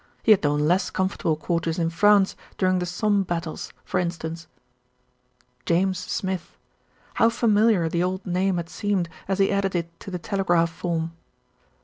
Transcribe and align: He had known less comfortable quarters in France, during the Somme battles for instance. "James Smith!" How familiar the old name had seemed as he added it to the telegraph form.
He 0.23 0.31
had 0.31 0.41
known 0.43 0.61
less 0.67 0.89
comfortable 0.89 1.35
quarters 1.35 1.77
in 1.77 1.91
France, 1.91 2.35
during 2.57 2.79
the 2.79 2.87
Somme 2.87 3.21
battles 3.21 3.71
for 3.85 3.99
instance. 3.99 4.47
"James 5.63 5.99
Smith!" 5.99 6.57
How 7.21 7.29
familiar 7.29 7.87
the 7.87 8.01
old 8.01 8.25
name 8.25 8.57
had 8.57 8.67
seemed 8.67 9.09
as 9.27 9.37
he 9.37 9.51
added 9.51 9.75
it 9.75 9.99
to 9.99 10.09
the 10.09 10.17
telegraph 10.17 10.71
form. 10.71 11.11